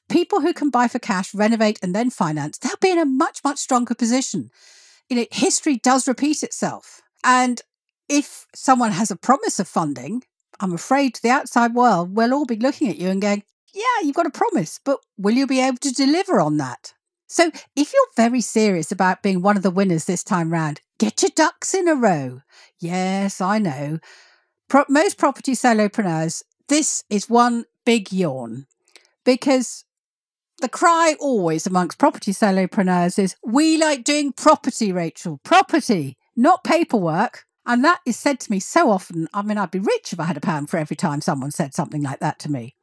People 0.10 0.42
who 0.42 0.54
can 0.54 0.69
buy 0.69 0.88
for 0.88 1.00
cash, 1.00 1.34
renovate, 1.34 1.80
and 1.81 1.95
then 1.95 2.10
finance, 2.10 2.57
they'll 2.57 2.74
be 2.80 2.92
in 2.92 3.00
a 3.00 3.06
much, 3.06 3.44
much 3.44 3.57
stronger 3.57 3.95
position. 3.95 4.51
You 5.10 5.18
know, 5.18 5.25
history 5.31 5.78
does 5.78 6.07
repeat 6.07 6.44
itself. 6.44 7.01
And 7.27 7.62
if 8.07 8.47
someone 8.56 8.94
has 8.94 9.12
a 9.12 9.18
promise 9.18 9.59
of 9.59 9.68
funding, 9.68 10.24
I'm 10.62 10.74
afraid 10.74 11.19
the 11.21 11.29
outside 11.29 11.75
world 11.75 12.15
will 12.15 12.33
all 12.33 12.45
be 12.45 12.56
looking 12.56 12.88
at 12.89 12.97
you 12.97 13.09
and 13.09 13.21
going, 13.21 13.44
yeah, 13.74 14.01
you've 14.01 14.15
got 14.15 14.25
a 14.25 14.31
promise, 14.31 14.79
but 14.83 15.00
will 15.18 15.35
you 15.35 15.45
be 15.45 15.59
able 15.59 15.77
to 15.79 15.91
deliver 15.91 16.39
on 16.39 16.56
that? 16.57 16.94
So, 17.27 17.51
if 17.75 17.91
you're 17.94 18.07
very 18.15 18.39
serious 18.39 18.94
about 18.94 19.21
being 19.21 19.41
one 19.41 19.57
of 19.57 19.63
the 19.63 19.69
winners 19.69 20.06
this 20.06 20.24
time 20.24 20.51
round, 20.53 20.79
get 20.97 21.21
your 21.21 21.31
ducks 21.35 21.74
in 21.74 21.89
a 21.89 21.95
row. 21.95 22.41
Yes, 22.79 23.41
I 23.41 23.59
know. 23.59 24.00
Pro- 24.69 24.85
most 24.88 25.18
property 25.18 25.51
solopreneurs, 25.51 26.44
this 26.69 27.03
is 27.09 27.29
one 27.29 27.65
big 27.85 28.13
yawn 28.13 28.68
because 29.25 29.84
the 30.62 30.69
cry 30.69 31.15
always 31.19 31.67
amongst 31.67 32.00
property 32.00 32.31
solopreneurs 32.31 33.19
is 33.19 33.36
we 33.46 33.77
like 33.77 34.05
doing 34.05 34.31
property, 34.31 34.93
Rachael, 34.93 35.39
property, 35.43 36.16
not 36.38 36.63
paperwork. 36.63 37.46
And 37.65 37.84
that 37.84 38.00
is 38.06 38.17
said 38.17 38.39
to 38.41 38.51
me 38.51 38.62
so 38.62 38.89
often. 38.89 39.27
I 39.34 39.41
mean, 39.41 39.58
I'd 39.58 39.72
be 39.72 39.79
rich 39.79 40.13
if 40.13 40.20
I 40.22 40.24
had 40.24 40.38
a 40.38 40.41
pound 40.41 40.70
for 40.70 40.77
every 40.77 40.96
time 40.96 41.20
someone 41.20 41.51
said 41.51 41.74
something 41.74 42.01
like 42.01 42.20
that 42.20 42.39
to 42.39 42.51
me. 42.51 42.75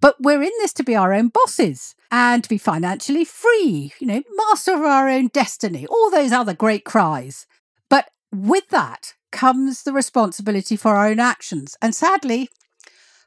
But 0.00 0.16
we're 0.20 0.42
in 0.42 0.52
this 0.58 0.74
to 0.74 0.84
be 0.84 0.94
our 0.94 1.14
own 1.14 1.28
bosses 1.28 1.94
and 2.10 2.42
to 2.42 2.48
be 2.48 2.58
financially 2.58 3.24
free, 3.24 3.94
you 3.98 4.06
know, 4.06 4.22
master 4.34 4.74
of 4.74 4.82
our 4.82 5.08
own 5.08 5.28
destiny, 5.28 5.86
all 5.86 6.10
those 6.10 6.32
other 6.32 6.54
great 6.54 6.84
cries. 6.84 7.46
But 7.88 8.10
with 8.30 8.68
that 8.68 9.14
comes 9.32 9.82
the 9.82 9.92
responsibility 9.92 10.76
for 10.76 10.94
our 10.94 11.08
own 11.08 11.18
actions. 11.18 11.76
And 11.80 11.94
sadly, 11.94 12.50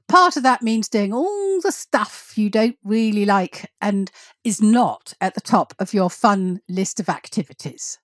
part 0.08 0.38
of 0.38 0.44
that 0.44 0.62
means 0.62 0.88
doing 0.88 1.14
all 1.14 1.60
the 1.62 1.72
stuff 1.72 2.34
you 2.36 2.50
don't 2.50 2.78
really 2.84 3.26
like 3.26 3.72
and 3.82 4.12
is 4.44 4.62
not 4.62 5.14
at 5.20 5.34
the 5.34 5.42
top 5.42 5.74
of 5.80 5.94
your 5.94 6.10
fun 6.10 6.62
list 6.70 7.00
of 7.00 7.10
activities. 7.10 7.98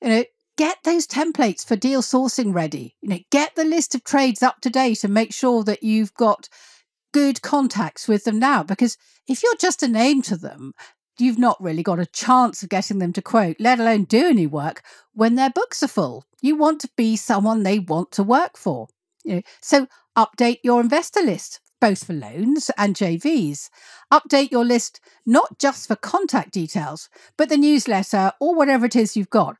You 0.00 0.08
know, 0.08 0.24
get 0.62 0.78
those 0.84 1.08
templates 1.08 1.66
for 1.66 1.74
deal 1.74 2.02
sourcing 2.02 2.54
ready. 2.54 2.94
You 3.02 3.08
know, 3.08 3.18
get 3.32 3.56
the 3.56 3.64
list 3.64 3.96
of 3.96 4.04
trades 4.04 4.44
up 4.44 4.60
to 4.60 4.70
date 4.70 5.02
and 5.02 5.12
make 5.12 5.34
sure 5.34 5.64
that 5.64 5.82
you've 5.82 6.14
got 6.14 6.48
good 7.12 7.42
contacts 7.42 8.06
with 8.06 8.22
them 8.22 8.38
now 8.38 8.62
because 8.62 8.96
if 9.26 9.42
you're 9.42 9.56
just 9.56 9.82
a 9.82 9.88
name 9.88 10.22
to 10.22 10.36
them, 10.36 10.72
you've 11.18 11.36
not 11.36 11.60
really 11.60 11.82
got 11.82 11.98
a 11.98 12.06
chance 12.06 12.62
of 12.62 12.68
getting 12.68 13.00
them 13.00 13.12
to 13.14 13.20
quote, 13.20 13.56
let 13.58 13.80
alone 13.80 14.04
do 14.04 14.28
any 14.28 14.46
work 14.46 14.82
when 15.12 15.34
their 15.34 15.50
books 15.50 15.82
are 15.82 15.88
full. 15.88 16.26
You 16.40 16.54
want 16.54 16.80
to 16.82 16.90
be 16.96 17.16
someone 17.16 17.64
they 17.64 17.80
want 17.80 18.12
to 18.12 18.22
work 18.22 18.56
for. 18.56 18.86
You 19.24 19.34
know, 19.34 19.42
so 19.60 19.88
update 20.16 20.58
your 20.62 20.80
investor 20.80 21.22
list, 21.22 21.58
both 21.80 22.04
for 22.04 22.12
loans 22.12 22.70
and 22.78 22.94
JVs. 22.94 23.68
Update 24.12 24.52
your 24.52 24.64
list 24.64 25.00
not 25.26 25.58
just 25.58 25.88
for 25.88 25.96
contact 25.96 26.52
details, 26.52 27.08
but 27.36 27.48
the 27.48 27.56
newsletter 27.56 28.30
or 28.40 28.54
whatever 28.54 28.86
it 28.86 28.94
is 28.94 29.16
you've 29.16 29.28
got. 29.28 29.56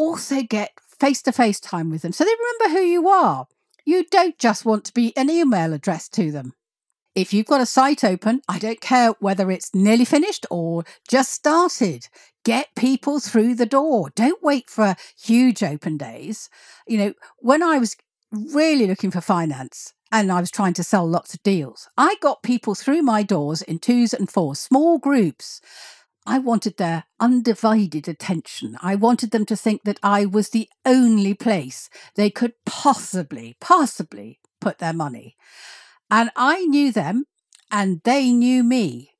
Also 0.00 0.42
get 0.42 0.72
face 0.98 1.20
to 1.20 1.30
face 1.30 1.60
time 1.60 1.90
with 1.90 2.00
them 2.00 2.12
so 2.12 2.24
they 2.24 2.30
remember 2.30 2.78
who 2.78 2.86
you 2.86 3.06
are. 3.06 3.46
You 3.84 4.06
don't 4.10 4.38
just 4.38 4.64
want 4.64 4.86
to 4.86 4.94
be 4.94 5.14
an 5.14 5.28
email 5.28 5.74
address 5.74 6.08
to 6.10 6.32
them. 6.32 6.54
If 7.14 7.34
you've 7.34 7.46
got 7.46 7.60
a 7.60 7.66
site 7.66 8.02
open, 8.02 8.40
I 8.48 8.58
don't 8.58 8.80
care 8.80 9.10
whether 9.20 9.50
it's 9.50 9.74
nearly 9.74 10.06
finished 10.06 10.46
or 10.50 10.84
just 11.06 11.32
started. 11.32 12.08
Get 12.46 12.74
people 12.76 13.20
through 13.20 13.56
the 13.56 13.66
door. 13.66 14.08
Don't 14.14 14.42
wait 14.42 14.70
for 14.70 14.96
huge 15.20 15.62
open 15.62 15.98
days. 15.98 16.48
You 16.86 16.96
know, 16.96 17.14
when 17.36 17.62
I 17.62 17.76
was 17.76 17.94
really 18.32 18.86
looking 18.86 19.10
for 19.10 19.20
finance 19.20 19.92
and 20.10 20.32
I 20.32 20.40
was 20.40 20.50
trying 20.50 20.74
to 20.74 20.84
sell 20.84 21.06
lots 21.06 21.34
of 21.34 21.42
deals. 21.42 21.88
I 21.98 22.16
got 22.22 22.42
people 22.42 22.74
through 22.74 23.02
my 23.02 23.22
doors 23.22 23.60
in 23.60 23.78
twos 23.78 24.14
and 24.14 24.30
fours, 24.30 24.60
small 24.60 24.98
groups. 24.98 25.60
I 26.26 26.38
wanted 26.38 26.76
their 26.76 27.04
undivided 27.18 28.06
attention. 28.06 28.76
I 28.82 28.94
wanted 28.94 29.30
them 29.30 29.46
to 29.46 29.56
think 29.56 29.82
that 29.84 29.98
I 30.02 30.26
was 30.26 30.50
the 30.50 30.68
only 30.84 31.34
place 31.34 31.88
they 32.14 32.30
could 32.30 32.52
possibly, 32.66 33.56
possibly 33.60 34.38
put 34.60 34.78
their 34.78 34.92
money. 34.92 35.36
And 36.10 36.30
I 36.36 36.64
knew 36.66 36.92
them 36.92 37.24
and 37.70 38.00
they 38.04 38.32
knew 38.32 38.62
me. 38.62 39.12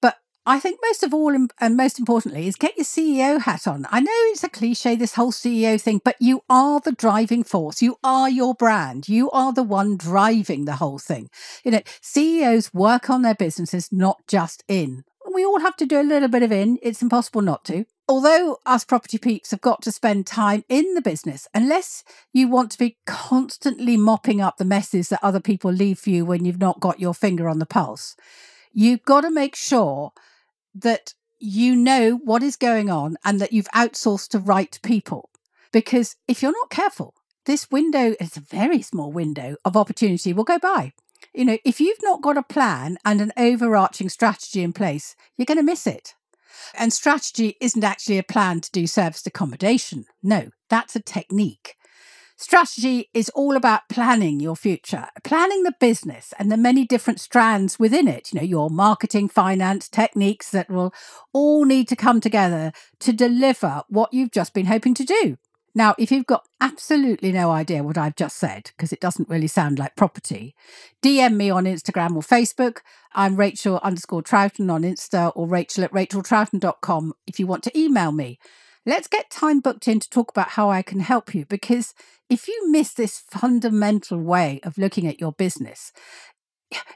But 0.00 0.16
I 0.46 0.60
think 0.60 0.80
most 0.82 1.02
of 1.02 1.12
all, 1.12 1.34
and 1.60 1.76
most 1.76 1.98
importantly, 1.98 2.46
is 2.46 2.56
get 2.56 2.76
your 2.76 2.84
CEO 2.84 3.40
hat 3.40 3.66
on. 3.66 3.86
I 3.90 4.00
know 4.00 4.12
it's 4.12 4.44
a 4.44 4.48
cliche, 4.48 4.96
this 4.96 5.14
whole 5.14 5.32
CEO 5.32 5.80
thing, 5.80 6.00
but 6.04 6.16
you 6.20 6.42
are 6.48 6.80
the 6.80 6.92
driving 6.92 7.44
force. 7.44 7.82
You 7.82 7.96
are 8.02 8.30
your 8.30 8.54
brand. 8.54 9.08
You 9.08 9.30
are 9.32 9.52
the 9.52 9.62
one 9.62 9.96
driving 9.96 10.64
the 10.64 10.76
whole 10.76 10.98
thing. 10.98 11.28
You 11.64 11.72
know, 11.72 11.82
CEOs 12.00 12.72
work 12.72 13.10
on 13.10 13.22
their 13.22 13.34
businesses, 13.34 13.90
not 13.92 14.26
just 14.26 14.64
in. 14.68 15.04
We 15.34 15.44
all 15.44 15.60
have 15.60 15.76
to 15.76 15.86
do 15.86 16.00
a 16.00 16.02
little 16.02 16.28
bit 16.28 16.42
of 16.42 16.52
in. 16.52 16.78
It's 16.82 17.02
impossible 17.02 17.42
not 17.42 17.64
to 17.66 17.84
although 18.08 18.58
us 18.66 18.84
property 18.84 19.18
peeps 19.18 19.50
have 19.50 19.60
got 19.60 19.82
to 19.82 19.92
spend 19.92 20.26
time 20.26 20.64
in 20.68 20.94
the 20.94 21.02
business, 21.02 21.48
unless 21.54 22.04
you 22.32 22.48
want 22.48 22.70
to 22.72 22.78
be 22.78 22.98
constantly 23.06 23.96
mopping 23.96 24.40
up 24.40 24.56
the 24.56 24.64
messes 24.64 25.08
that 25.08 25.22
other 25.22 25.40
people 25.40 25.72
leave 25.72 25.98
for 25.98 26.10
you 26.10 26.24
when 26.24 26.44
you've 26.44 26.60
not 26.60 26.80
got 26.80 27.00
your 27.00 27.14
finger 27.14 27.48
on 27.48 27.58
the 27.58 27.66
pulse, 27.66 28.16
you've 28.72 29.04
got 29.04 29.22
to 29.22 29.30
make 29.30 29.56
sure 29.56 30.12
that 30.74 31.14
you 31.38 31.76
know 31.76 32.16
what 32.24 32.42
is 32.42 32.56
going 32.56 32.90
on 32.90 33.16
and 33.24 33.40
that 33.40 33.52
you've 33.52 33.68
outsourced 33.74 34.28
to 34.28 34.38
right 34.38 34.78
people. 34.82 35.30
Because 35.72 36.16
if 36.28 36.42
you're 36.42 36.52
not 36.52 36.70
careful, 36.70 37.14
this 37.46 37.70
window, 37.70 38.14
it's 38.20 38.36
a 38.36 38.40
very 38.40 38.80
small 38.80 39.12
window 39.12 39.56
of 39.64 39.76
opportunity, 39.76 40.32
will 40.32 40.44
go 40.44 40.58
by. 40.58 40.92
You 41.32 41.44
know, 41.44 41.58
if 41.64 41.80
you've 41.80 42.02
not 42.02 42.22
got 42.22 42.36
a 42.36 42.42
plan 42.42 42.98
and 43.04 43.20
an 43.20 43.32
overarching 43.36 44.08
strategy 44.08 44.62
in 44.62 44.72
place, 44.72 45.16
you're 45.36 45.46
going 45.46 45.58
to 45.58 45.64
miss 45.64 45.86
it. 45.86 46.14
And 46.76 46.92
strategy 46.92 47.56
isn't 47.60 47.84
actually 47.84 48.18
a 48.18 48.22
plan 48.22 48.60
to 48.60 48.70
do 48.70 48.86
serviced 48.86 49.26
accommodation. 49.26 50.06
No, 50.22 50.50
that's 50.68 50.96
a 50.96 51.00
technique. 51.00 51.76
Strategy 52.36 53.10
is 53.14 53.28
all 53.30 53.56
about 53.56 53.88
planning 53.88 54.40
your 54.40 54.56
future, 54.56 55.06
planning 55.22 55.62
the 55.62 55.74
business 55.78 56.34
and 56.36 56.50
the 56.50 56.56
many 56.56 56.84
different 56.84 57.20
strands 57.20 57.78
within 57.78 58.08
it. 58.08 58.32
You 58.32 58.40
know, 58.40 58.44
your 58.44 58.70
marketing, 58.70 59.28
finance, 59.28 59.88
techniques 59.88 60.50
that 60.50 60.68
will 60.68 60.92
all 61.32 61.64
need 61.64 61.86
to 61.88 61.96
come 61.96 62.20
together 62.20 62.72
to 63.00 63.12
deliver 63.12 63.82
what 63.88 64.12
you've 64.12 64.32
just 64.32 64.52
been 64.52 64.66
hoping 64.66 64.94
to 64.94 65.04
do. 65.04 65.36
Now, 65.76 65.96
if 65.98 66.12
you've 66.12 66.26
got 66.26 66.46
absolutely 66.60 67.32
no 67.32 67.50
idea 67.50 67.82
what 67.82 67.98
I've 67.98 68.14
just 68.14 68.36
said, 68.36 68.70
because 68.76 68.92
it 68.92 69.00
doesn't 69.00 69.28
really 69.28 69.48
sound 69.48 69.76
like 69.78 69.96
property, 69.96 70.54
DM 71.02 71.34
me 71.34 71.50
on 71.50 71.64
Instagram 71.64 72.14
or 72.14 72.22
Facebook. 72.22 72.78
I'm 73.12 73.34
Rachael 73.34 73.80
underscore 73.82 74.22
Troughton 74.22 74.70
on 74.70 74.82
Insta 74.82 75.32
or 75.34 75.48
Rachael 75.48 75.82
at 75.82 75.92
rachaeltroughton.com 75.92 77.14
if 77.26 77.40
you 77.40 77.48
want 77.48 77.64
to 77.64 77.76
email 77.78 78.12
me. 78.12 78.38
Let's 78.86 79.08
get 79.08 79.30
time 79.30 79.58
booked 79.60 79.88
in 79.88 79.98
to 79.98 80.08
talk 80.08 80.30
about 80.30 80.50
how 80.50 80.70
I 80.70 80.82
can 80.82 81.00
help 81.00 81.34
you 81.34 81.44
because 81.44 81.92
if 82.30 82.46
you 82.46 82.70
miss 82.70 82.92
this 82.92 83.18
fundamental 83.18 84.18
way 84.18 84.60
of 84.62 84.78
looking 84.78 85.08
at 85.08 85.20
your 85.20 85.32
business, 85.32 85.90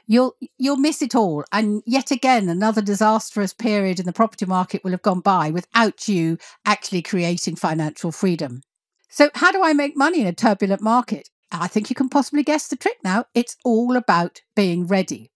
you'll 0.07 0.35
you'll 0.57 0.77
miss 0.77 1.01
it 1.01 1.15
all 1.15 1.43
and 1.51 1.81
yet 1.85 2.11
again 2.11 2.49
another 2.49 2.81
disastrous 2.81 3.53
period 3.53 3.99
in 3.99 4.05
the 4.05 4.11
property 4.11 4.45
market 4.45 4.83
will 4.83 4.91
have 4.91 5.01
gone 5.01 5.21
by 5.21 5.49
without 5.51 6.07
you 6.07 6.37
actually 6.65 7.01
creating 7.01 7.55
financial 7.55 8.11
freedom 8.11 8.61
so, 9.09 9.29
how 9.33 9.51
do 9.51 9.63
I 9.63 9.73
make 9.73 9.97
money 9.97 10.21
in 10.21 10.27
a 10.27 10.33
turbulent 10.33 10.81
market? 10.81 11.29
I 11.51 11.67
think 11.67 11.89
you 11.89 11.95
can 11.95 12.09
possibly 12.09 12.43
guess 12.43 12.67
the 12.67 12.75
trick 12.75 12.97
now. 13.03 13.25
It's 13.33 13.57
all 13.65 13.95
about 13.95 14.41
being 14.55 14.85
ready. 14.85 15.31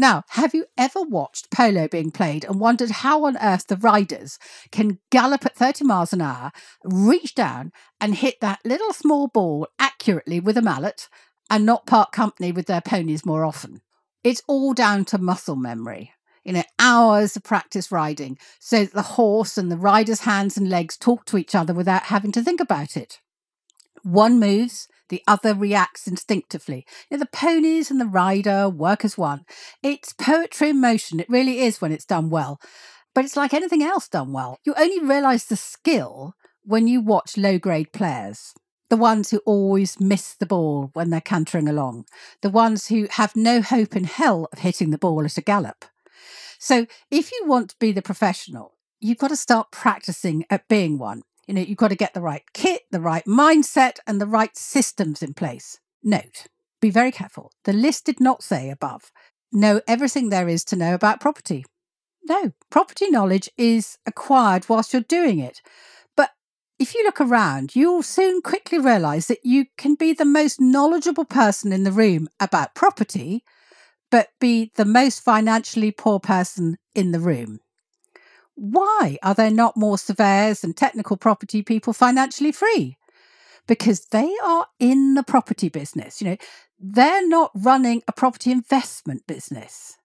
Now, 0.00 0.22
have 0.28 0.54
you 0.54 0.66
ever 0.76 1.02
watched 1.02 1.50
polo 1.50 1.88
being 1.88 2.12
played 2.12 2.44
and 2.44 2.60
wondered 2.60 2.90
how 2.90 3.24
on 3.24 3.36
earth 3.38 3.66
the 3.66 3.76
riders 3.76 4.38
can 4.70 5.00
gallop 5.10 5.44
at 5.44 5.56
30 5.56 5.84
miles 5.84 6.12
an 6.12 6.20
hour, 6.20 6.52
reach 6.84 7.34
down 7.34 7.72
and 8.00 8.14
hit 8.14 8.40
that 8.40 8.60
little 8.64 8.92
small 8.92 9.26
ball 9.26 9.66
accurately 9.80 10.38
with 10.38 10.56
a 10.56 10.62
mallet 10.62 11.08
and 11.50 11.66
not 11.66 11.86
part 11.86 12.12
company 12.12 12.52
with 12.52 12.66
their 12.66 12.80
ponies 12.80 13.26
more 13.26 13.44
often? 13.44 13.80
It's 14.22 14.42
all 14.46 14.72
down 14.74 15.04
to 15.06 15.18
muscle 15.18 15.56
memory 15.56 16.12
you 16.48 16.54
know, 16.54 16.64
hours 16.78 17.36
of 17.36 17.42
practice 17.42 17.92
riding 17.92 18.38
so 18.58 18.82
that 18.82 18.94
the 18.94 19.02
horse 19.02 19.58
and 19.58 19.70
the 19.70 19.76
rider's 19.76 20.20
hands 20.20 20.56
and 20.56 20.70
legs 20.70 20.96
talk 20.96 21.26
to 21.26 21.36
each 21.36 21.54
other 21.54 21.74
without 21.74 22.04
having 22.04 22.32
to 22.32 22.42
think 22.42 22.58
about 22.58 22.96
it. 22.96 23.20
One 24.02 24.40
moves, 24.40 24.88
the 25.10 25.22
other 25.26 25.54
reacts 25.54 26.06
instinctively. 26.06 26.86
You 27.10 27.18
know, 27.18 27.24
the 27.24 27.36
ponies 27.36 27.90
and 27.90 28.00
the 28.00 28.06
rider 28.06 28.66
work 28.66 29.04
as 29.04 29.18
one. 29.18 29.44
It's 29.82 30.14
poetry 30.14 30.70
in 30.70 30.80
motion. 30.80 31.20
It 31.20 31.28
really 31.28 31.60
is 31.60 31.82
when 31.82 31.92
it's 31.92 32.06
done 32.06 32.30
well. 32.30 32.58
But 33.14 33.26
it's 33.26 33.36
like 33.36 33.52
anything 33.52 33.82
else 33.82 34.08
done 34.08 34.32
well. 34.32 34.58
You 34.64 34.72
only 34.78 35.00
realize 35.00 35.44
the 35.44 35.56
skill 35.56 36.32
when 36.62 36.86
you 36.86 37.02
watch 37.02 37.36
low 37.36 37.58
grade 37.58 37.92
players. 37.92 38.54
The 38.88 38.96
ones 38.96 39.30
who 39.30 39.42
always 39.44 40.00
miss 40.00 40.34
the 40.34 40.46
ball 40.46 40.92
when 40.94 41.10
they're 41.10 41.20
cantering 41.20 41.68
along. 41.68 42.06
The 42.40 42.48
ones 42.48 42.86
who 42.86 43.06
have 43.10 43.36
no 43.36 43.60
hope 43.60 43.94
in 43.94 44.04
hell 44.04 44.48
of 44.50 44.60
hitting 44.60 44.88
the 44.92 44.96
ball 44.96 45.26
at 45.26 45.36
a 45.36 45.42
gallop. 45.42 45.84
So 46.58 46.86
if 47.10 47.32
you 47.32 47.44
want 47.46 47.70
to 47.70 47.76
be 47.78 47.92
the 47.92 48.02
professional, 48.02 48.74
you've 49.00 49.18
got 49.18 49.28
to 49.28 49.36
start 49.36 49.70
practicing 49.70 50.44
at 50.50 50.68
being 50.68 50.98
one. 50.98 51.22
You 51.46 51.54
know, 51.54 51.62
you've 51.62 51.78
got 51.78 51.88
to 51.88 51.96
get 51.96 52.14
the 52.14 52.20
right 52.20 52.42
kit, 52.52 52.82
the 52.90 53.00
right 53.00 53.24
mindset, 53.24 53.98
and 54.06 54.20
the 54.20 54.26
right 54.26 54.54
systems 54.56 55.22
in 55.22 55.34
place. 55.34 55.78
Note, 56.02 56.46
be 56.80 56.90
very 56.90 57.12
careful. 57.12 57.52
The 57.64 57.72
list 57.72 58.04
did 58.04 58.20
not 58.20 58.42
say 58.42 58.70
above, 58.70 59.10
know 59.52 59.80
everything 59.86 60.28
there 60.28 60.48
is 60.48 60.64
to 60.66 60.76
know 60.76 60.94
about 60.94 61.20
property. 61.20 61.64
No, 62.28 62.52
property 62.70 63.08
knowledge 63.08 63.48
is 63.56 63.96
acquired 64.04 64.68
whilst 64.68 64.92
you're 64.92 65.02
doing 65.02 65.38
it. 65.38 65.62
But 66.16 66.30
if 66.78 66.94
you 66.94 67.02
look 67.04 67.20
around, 67.20 67.74
you'll 67.74 68.02
soon 68.02 68.42
quickly 68.42 68.78
realize 68.78 69.28
that 69.28 69.44
you 69.44 69.66
can 69.78 69.94
be 69.94 70.12
the 70.12 70.26
most 70.26 70.60
knowledgeable 70.60 71.24
person 71.24 71.72
in 71.72 71.84
the 71.84 71.92
room 71.92 72.28
about 72.38 72.74
property 72.74 73.44
but 74.10 74.28
be 74.40 74.72
the 74.76 74.84
most 74.84 75.20
financially 75.20 75.90
poor 75.90 76.20
person 76.20 76.78
in 76.94 77.12
the 77.12 77.20
room. 77.20 77.60
Why 78.54 79.18
are 79.22 79.34
there 79.34 79.50
not 79.50 79.76
more 79.76 79.98
surveyors 79.98 80.64
and 80.64 80.76
technical 80.76 81.16
property 81.16 81.62
people 81.62 81.92
financially 81.92 82.52
free? 82.52 82.96
Because 83.66 84.06
they 84.06 84.34
are 84.42 84.66
in 84.80 85.14
the 85.14 85.22
property 85.22 85.68
business. 85.68 86.20
You 86.20 86.30
know, 86.30 86.36
they're 86.80 87.26
not 87.28 87.50
running 87.54 88.02
a 88.08 88.12
property 88.12 88.50
investment 88.50 89.26
business. 89.26 89.98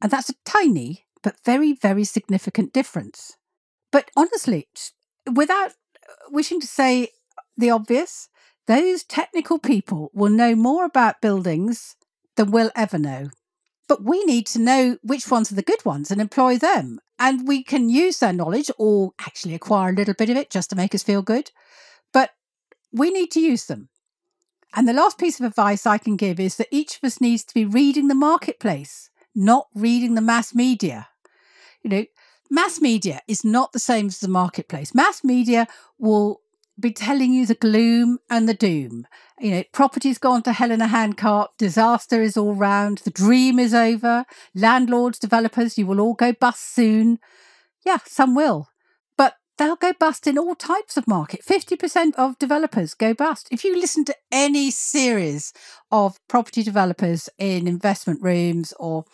And 0.00 0.10
that's 0.10 0.30
a 0.30 0.34
tiny 0.44 1.06
but 1.22 1.36
very, 1.44 1.72
very 1.72 2.04
significant 2.04 2.72
difference. 2.72 3.36
But 3.90 4.10
honestly, 4.16 4.68
without 5.30 5.70
uh, 5.70 6.12
wishing 6.30 6.60
to 6.60 6.66
say 6.66 7.08
the 7.56 7.70
obvious, 7.70 8.28
those 8.66 9.02
technical 9.02 9.58
people 9.58 10.10
will 10.14 10.30
know 10.30 10.54
more 10.54 10.84
about 10.84 11.20
buildings 11.20 11.96
than 12.36 12.50
we'll 12.50 12.70
ever 12.76 12.98
know. 12.98 13.30
But 13.88 14.04
we 14.04 14.22
need 14.24 14.46
to 14.48 14.60
know 14.60 14.98
which 15.02 15.30
ones 15.30 15.50
are 15.50 15.54
the 15.54 15.62
good 15.62 15.84
ones 15.84 16.10
and 16.10 16.20
employ 16.20 16.58
them. 16.58 17.00
And 17.18 17.48
we 17.48 17.64
can 17.64 17.88
use 17.88 18.20
their 18.20 18.32
knowledge 18.32 18.70
or 18.78 19.12
actually 19.18 19.54
acquire 19.54 19.90
a 19.90 19.94
little 19.94 20.14
bit 20.14 20.30
of 20.30 20.36
it 20.36 20.50
just 20.50 20.70
to 20.70 20.76
make 20.76 20.94
us 20.94 21.02
feel 21.02 21.22
good. 21.22 21.50
But 22.12 22.30
we 22.92 23.10
need 23.10 23.30
to 23.32 23.40
use 23.40 23.66
them. 23.66 23.88
And 24.74 24.86
the 24.86 24.92
last 24.92 25.18
piece 25.18 25.40
of 25.40 25.46
advice 25.46 25.86
I 25.86 25.98
can 25.98 26.16
give 26.16 26.38
is 26.38 26.56
that 26.56 26.68
each 26.70 26.96
of 26.96 27.04
us 27.04 27.20
needs 27.20 27.42
to 27.44 27.54
be 27.54 27.64
reading 27.64 28.08
the 28.08 28.14
marketplace, 28.14 29.10
not 29.34 29.66
reading 29.74 30.14
the 30.14 30.20
mass 30.20 30.54
media. 30.54 31.08
You 31.82 31.90
know, 31.90 32.04
mass 32.50 32.80
media 32.80 33.22
is 33.26 33.44
not 33.44 33.72
the 33.72 33.78
same 33.78 34.06
as 34.06 34.20
the 34.20 34.28
marketplace. 34.28 34.94
Mass 34.94 35.24
media 35.24 35.66
will 35.98 36.42
be 36.80 36.92
telling 36.92 37.32
you 37.32 37.46
the 37.46 37.54
gloom 37.54 38.18
and 38.30 38.48
the 38.48 38.54
doom. 38.54 39.06
You 39.40 39.50
know, 39.50 39.64
property's 39.72 40.18
gone 40.18 40.42
to 40.42 40.52
hell 40.52 40.70
in 40.70 40.80
a 40.80 40.86
handcart, 40.86 41.50
disaster 41.58 42.22
is 42.22 42.36
all 42.36 42.54
round, 42.54 42.98
the 42.98 43.10
dream 43.10 43.58
is 43.58 43.74
over, 43.74 44.24
landlords, 44.54 45.18
developers, 45.18 45.78
you 45.78 45.86
will 45.86 46.00
all 46.00 46.14
go 46.14 46.32
bust 46.32 46.74
soon. 46.74 47.18
Yeah, 47.84 47.98
some 48.04 48.34
will. 48.34 48.68
But 49.16 49.34
they'll 49.56 49.76
go 49.76 49.92
bust 49.98 50.26
in 50.26 50.38
all 50.38 50.54
types 50.54 50.96
of 50.96 51.08
market. 51.08 51.40
50% 51.44 52.14
of 52.16 52.38
developers 52.38 52.94
go 52.94 53.14
bust. 53.14 53.48
If 53.50 53.64
you 53.64 53.78
listen 53.78 54.04
to 54.06 54.16
any 54.30 54.70
series 54.70 55.52
of 55.90 56.18
property 56.28 56.62
developers 56.62 57.28
in 57.38 57.66
investment 57.66 58.22
rooms 58.22 58.72
or 58.78 59.04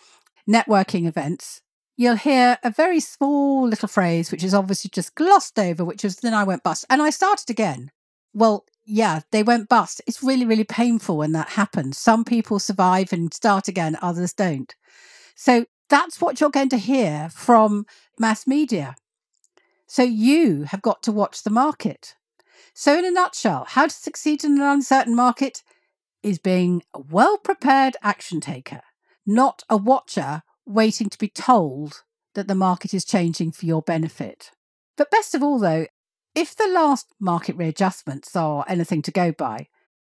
networking 0.49 1.07
events, 1.07 1.61
you'll 1.97 2.15
hear 2.15 2.57
a 2.63 2.69
very 2.69 2.99
small 2.99 3.67
little 3.67 3.87
phrase, 3.87 4.31
which 4.31 4.43
is 4.43 4.53
obviously 4.53 4.89
just 4.93 5.15
glossed 5.15 5.57
over, 5.59 5.83
which 5.83 6.05
is 6.05 6.17
then 6.17 6.33
I 6.33 6.43
went 6.43 6.63
bust. 6.63 6.85
And 6.89 7.01
I 7.01 7.09
started 7.09 7.49
again. 7.49 7.91
Well, 8.33 8.65
yeah, 8.85 9.21
they 9.31 9.43
went 9.43 9.69
bust. 9.69 10.01
It's 10.05 10.23
really, 10.23 10.45
really 10.45 10.63
painful 10.63 11.17
when 11.17 11.31
that 11.31 11.49
happens. 11.49 11.97
Some 11.97 12.23
people 12.23 12.59
survive 12.59 13.11
and 13.13 13.33
start 13.33 13.67
again, 13.67 13.97
others 14.01 14.33
don't. 14.33 14.75
So 15.35 15.65
that's 15.89 16.21
what 16.21 16.39
you're 16.39 16.49
going 16.49 16.69
to 16.69 16.77
hear 16.77 17.29
from 17.29 17.85
mass 18.19 18.45
media. 18.45 18.95
So 19.87 20.03
you 20.03 20.63
have 20.63 20.81
got 20.81 21.01
to 21.03 21.11
watch 21.11 21.43
the 21.43 21.49
market. 21.49 22.15
So, 22.77 22.97
in 22.97 23.05
a 23.05 23.11
nutshell, 23.11 23.65
how 23.69 23.87
to 23.87 23.93
succeed 23.93 24.43
in 24.43 24.53
an 24.53 24.61
uncertain 24.61 25.15
market? 25.15 25.63
is 26.25 26.39
being 26.39 26.81
a 26.95 26.99
well 26.99 27.37
prepared 27.37 27.95
action 28.01 28.41
taker, 28.41 28.81
not 29.27 29.61
a 29.69 29.77
watcher 29.77 30.41
waiting 30.65 31.09
to 31.09 31.17
be 31.17 31.29
told 31.29 32.03
that 32.33 32.47
the 32.47 32.55
market 32.55 32.93
is 32.93 33.05
changing 33.05 33.51
for 33.51 33.65
your 33.65 33.81
benefit. 33.81 34.51
But 34.97 35.11
best 35.11 35.35
of 35.35 35.43
all, 35.43 35.59
though, 35.59 35.87
if 36.33 36.55
the 36.55 36.67
last 36.67 37.07
market 37.19 37.55
readjustments 37.55 38.35
are 38.35 38.65
anything 38.67 39.01
to 39.03 39.11
go 39.11 39.31
by, 39.31 39.67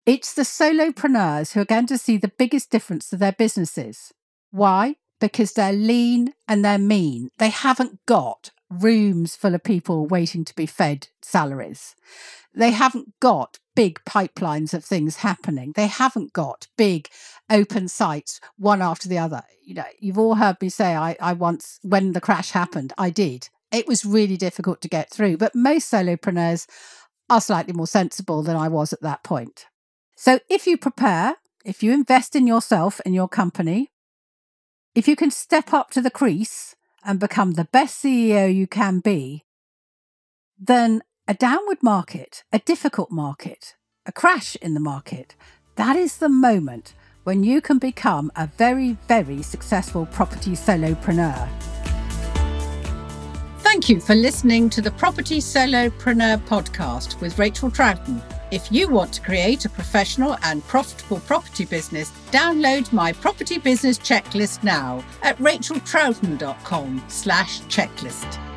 it's 0.05 0.33
the 0.33 0.43
solopreneurs 0.43 1.53
who 1.53 1.61
are 1.61 1.65
going 1.65 1.87
to 1.87 1.97
see 1.97 2.17
the 2.17 2.31
biggest 2.37 2.69
difference 2.69 3.09
to 3.09 3.17
their 3.17 3.31
businesses. 3.31 4.11
Why? 4.51 4.95
Because 5.19 5.53
they're 5.53 5.73
lean 5.73 6.33
and 6.47 6.63
they're 6.63 6.77
mean. 6.77 7.29
They 7.37 7.49
haven't 7.49 7.99
got 8.05 8.51
rooms 8.71 9.35
full 9.35 9.53
of 9.53 9.63
people 9.63 10.07
waiting 10.07 10.45
to 10.45 10.55
be 10.55 10.65
fed 10.65 11.07
salaries. 11.21 11.95
They 12.53 12.71
haven't 12.71 13.19
got 13.19 13.59
big 13.75 14.01
pipelines 14.05 14.73
of 14.73 14.83
things 14.83 15.17
happening. 15.17 15.73
They 15.75 15.87
haven't 15.87 16.33
got 16.33 16.67
big 16.77 17.07
open 17.49 17.87
sites, 17.87 18.39
one 18.57 18.81
after 18.81 19.07
the 19.07 19.17
other. 19.17 19.43
You 19.63 19.75
know, 19.75 19.85
you've 19.99 20.17
all 20.17 20.35
heard 20.35 20.61
me 20.61 20.69
say 20.69 20.95
I, 20.95 21.15
I 21.21 21.33
once, 21.33 21.79
when 21.81 22.13
the 22.13 22.21
crash 22.21 22.51
happened, 22.51 22.93
I 22.97 23.09
did. 23.09 23.49
It 23.71 23.87
was 23.87 24.05
really 24.05 24.37
difficult 24.37 24.81
to 24.81 24.89
get 24.89 25.09
through, 25.09 25.37
but 25.37 25.55
most 25.55 25.91
solopreneurs 25.91 26.67
are 27.29 27.39
slightly 27.41 27.73
more 27.73 27.87
sensible 27.87 28.43
than 28.43 28.57
I 28.57 28.67
was 28.67 28.91
at 28.91 29.01
that 29.01 29.23
point. 29.23 29.65
So 30.17 30.39
if 30.49 30.67
you 30.67 30.77
prepare, 30.77 31.35
if 31.63 31.81
you 31.81 31.93
invest 31.93 32.35
in 32.35 32.45
yourself 32.45 32.99
and 33.05 33.15
your 33.15 33.29
company, 33.29 33.91
if 34.93 35.07
you 35.07 35.15
can 35.15 35.31
step 35.31 35.73
up 35.73 35.89
to 35.91 36.01
the 36.01 36.11
crease 36.11 36.75
and 37.03 37.19
become 37.19 37.53
the 37.53 37.65
best 37.65 38.03
CEO 38.03 38.53
you 38.53 38.67
can 38.67 38.99
be, 38.99 39.43
then 40.57 41.01
a 41.27 41.33
downward 41.33 41.81
market, 41.81 42.43
a 42.51 42.59
difficult 42.59 43.11
market, 43.11 43.75
a 44.05 44.11
crash 44.11 44.55
in 44.57 44.73
the 44.73 44.79
market, 44.79 45.35
that 45.75 45.95
is 45.95 46.17
the 46.17 46.29
moment 46.29 46.93
when 47.23 47.43
you 47.43 47.61
can 47.61 47.77
become 47.77 48.31
a 48.35 48.47
very, 48.57 48.97
very 49.07 49.41
successful 49.41 50.05
property 50.07 50.51
solopreneur. 50.51 51.70
Thank 53.71 53.87
you 53.87 54.01
for 54.01 54.15
listening 54.15 54.69
to 54.71 54.81
the 54.81 54.91
Property 54.91 55.37
Solopreneur 55.37 56.39
podcast 56.45 57.21
with 57.21 57.39
Rachael 57.39 57.71
Troughton. 57.71 58.21
If 58.51 58.69
you 58.69 58.89
want 58.89 59.13
to 59.13 59.21
create 59.21 59.63
a 59.63 59.69
professional 59.69 60.35
and 60.43 60.61
profitable 60.67 61.21
property 61.21 61.63
business, 61.63 62.11
download 62.31 62.91
my 62.91 63.13
property 63.13 63.59
business 63.59 63.97
checklist 63.97 64.61
now 64.61 65.01
at 65.23 65.37
rachaeltroughton.com 65.37 67.01
slash 67.07 67.61
checklist. 67.61 68.50